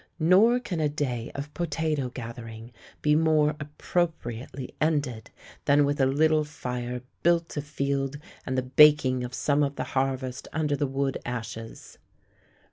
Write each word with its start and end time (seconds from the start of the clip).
Nor 0.17 0.59
can 0.59 0.79
a 0.79 0.89
day 0.89 1.31
of 1.35 1.53
potato 1.53 2.09
gathering 2.09 2.71
be 3.03 3.13
more 3.15 3.55
appropriately 3.59 4.73
ended 4.81 5.29
than 5.65 5.85
with 5.85 6.01
a 6.01 6.07
little 6.07 6.43
fire 6.43 7.03
built 7.21 7.55
afield 7.55 8.17
and 8.43 8.57
the 8.57 8.63
baking 8.63 9.23
of 9.23 9.35
some 9.35 9.61
of 9.61 9.75
the 9.75 9.83
harvest 9.93 10.47
under 10.53 10.75
the 10.75 10.87
wood 10.87 11.19
ashes. 11.23 11.99